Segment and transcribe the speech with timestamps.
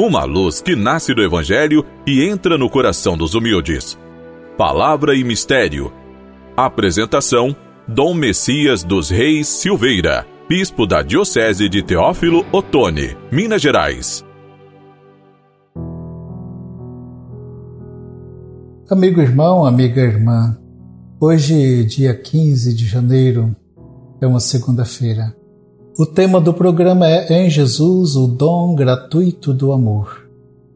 [0.00, 3.98] uma luz que nasce do Evangelho e entra no coração dos humildes.
[4.56, 5.92] Palavra e Mistério.
[6.56, 7.54] Apresentação:
[7.86, 14.24] Dom Messias dos Reis Silveira, Bispo da Diocese de Teófilo Otoni, Minas Gerais.
[18.90, 20.58] Amigo irmão, amiga irmã,
[21.20, 23.54] hoje, dia 15 de janeiro,
[24.20, 25.39] é uma segunda-feira.
[26.00, 30.26] O tema do programa é Em Jesus, o dom gratuito do amor.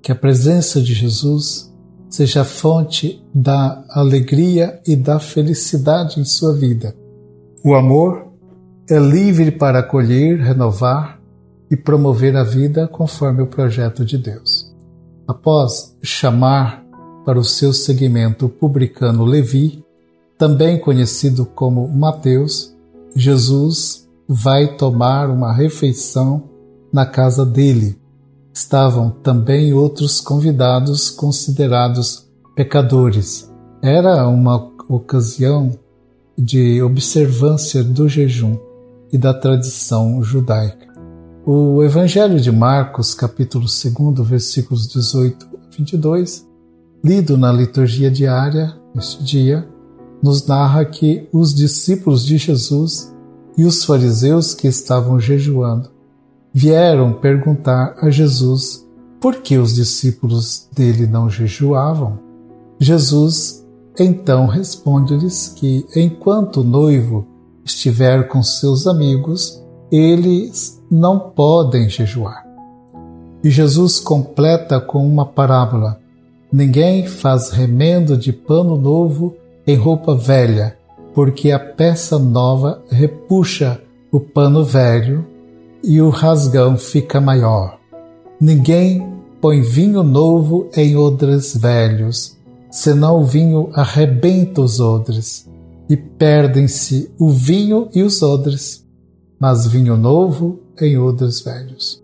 [0.00, 1.70] Que a presença de Jesus
[2.08, 6.96] seja a fonte da alegria e da felicidade em sua vida.
[7.62, 8.28] O amor
[8.88, 11.20] é livre para acolher, renovar
[11.70, 14.74] e promover a vida conforme o projeto de Deus.
[15.28, 16.82] Após chamar
[17.26, 19.84] para o seu seguimento o publicano Levi,
[20.38, 22.74] também conhecido como Mateus,
[23.14, 23.99] Jesus
[24.32, 26.44] vai tomar uma refeição
[26.92, 27.98] na casa dele.
[28.54, 33.50] Estavam também outros convidados considerados pecadores.
[33.82, 35.76] Era uma ocasião
[36.38, 38.56] de observância do jejum
[39.12, 40.86] e da tradição judaica.
[41.44, 46.46] O Evangelho de Marcos, capítulo 2, versículos 18 a 22,
[47.02, 49.68] lido na liturgia diária neste dia,
[50.22, 53.12] nos narra que os discípulos de Jesus
[53.60, 55.90] e os fariseus que estavam jejuando
[56.50, 58.88] vieram perguntar a Jesus
[59.20, 62.18] por que os discípulos dele não jejuavam.
[62.78, 63.62] Jesus
[63.98, 67.26] então responde-lhes que enquanto o noivo
[67.62, 72.46] estiver com seus amigos, eles não podem jejuar.
[73.44, 76.00] E Jesus completa com uma parábola:
[76.50, 79.36] Ninguém faz remendo de pano novo
[79.66, 80.78] em roupa velha,
[81.14, 83.80] porque a peça nova repuxa
[84.12, 85.26] o pano velho
[85.82, 87.78] e o rasgão fica maior.
[88.40, 89.06] Ninguém
[89.40, 92.36] põe vinho novo em odres velhos,
[92.70, 95.48] senão o vinho arrebenta os odres,
[95.88, 98.86] e perdem-se o vinho e os odres,
[99.38, 102.00] mas vinho novo em odres velhos.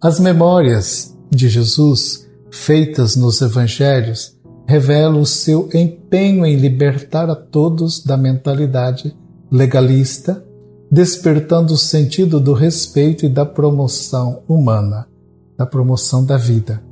[0.00, 4.31] As memórias de Jesus feitas nos evangelhos
[4.66, 9.16] revela o seu empenho em libertar a todos da mentalidade
[9.50, 10.44] legalista,
[10.90, 15.06] despertando o sentido do respeito e da promoção humana,
[15.56, 16.82] da promoção da vida.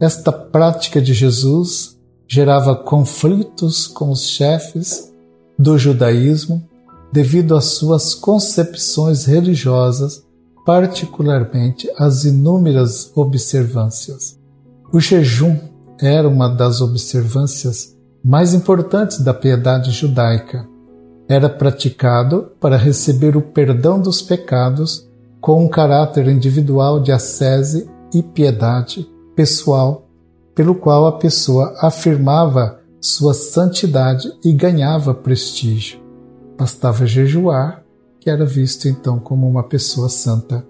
[0.00, 1.96] Esta prática de Jesus
[2.28, 5.12] gerava conflitos com os chefes
[5.58, 6.62] do judaísmo
[7.12, 10.22] devido às suas concepções religiosas,
[10.66, 14.38] particularmente as inúmeras observâncias.
[14.92, 15.56] O jejum
[16.00, 20.66] era uma das observâncias mais importantes da piedade judaica.
[21.28, 25.08] Era praticado para receber o perdão dos pecados
[25.40, 30.08] com um caráter individual de ascese e piedade pessoal,
[30.54, 36.00] pelo qual a pessoa afirmava sua santidade e ganhava prestígio.
[36.58, 37.84] Bastava jejuar,
[38.18, 40.66] que era visto então como uma pessoa santa.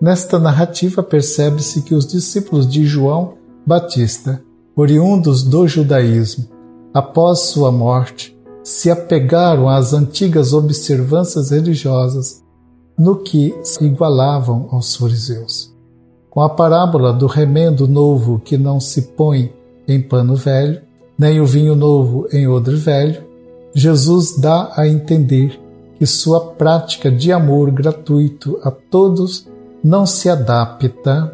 [0.00, 3.34] Nesta narrativa percebe-se que os discípulos de João
[3.66, 4.42] Batista,
[4.76, 6.44] oriundos do judaísmo,
[6.92, 12.44] após sua morte, se apegaram às antigas observâncias religiosas
[12.98, 15.74] no que se igualavam aos fariseus.
[16.28, 19.50] Com a parábola do remendo novo que não se põe
[19.88, 20.82] em pano velho,
[21.18, 23.24] nem o vinho novo em odre velho,
[23.74, 25.58] Jesus dá a entender
[25.98, 29.48] que sua prática de amor gratuito a todos
[29.82, 31.32] não se adapta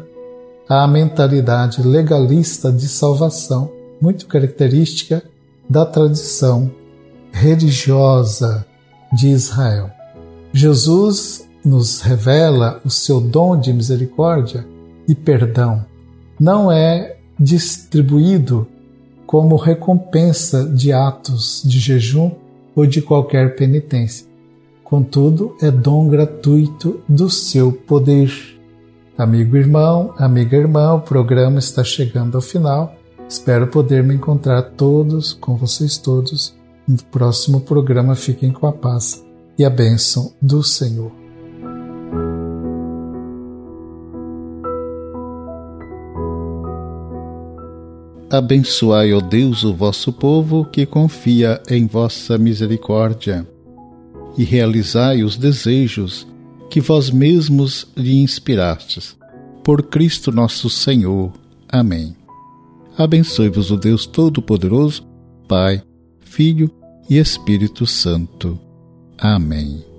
[0.73, 5.21] à mentalidade legalista de salvação, muito característica
[5.69, 6.71] da tradição
[7.29, 8.65] religiosa
[9.11, 9.91] de Israel.
[10.53, 14.65] Jesus nos revela o seu dom de misericórdia
[15.05, 15.85] e perdão.
[16.39, 18.65] Não é distribuído
[19.27, 22.31] como recompensa de atos de jejum
[22.73, 24.25] ou de qualquer penitência.
[24.85, 28.50] Contudo, é dom gratuito do seu poder.
[29.21, 32.95] Amigo irmão, amiga irmã, o programa está chegando ao final.
[33.29, 36.57] Espero poder me encontrar todos, com vocês todos,
[36.87, 38.15] no próximo programa.
[38.15, 39.23] Fiquem com a paz
[39.59, 41.11] e a bênção do Senhor.
[48.27, 53.47] Abençoai, ó Deus, o vosso povo que confia em vossa misericórdia,
[54.35, 56.30] e realizai os desejos
[56.71, 59.17] que vós mesmos lhe inspirastes.
[59.61, 61.33] Por Cristo nosso Senhor.
[61.67, 62.15] Amém.
[62.97, 65.05] Abençoe-vos o Deus Todo-Poderoso,
[65.47, 65.83] Pai,
[66.21, 66.71] Filho
[67.09, 68.57] e Espírito Santo.
[69.17, 69.90] Amém.